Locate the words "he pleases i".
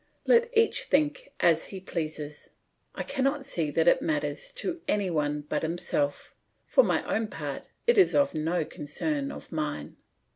1.67-3.03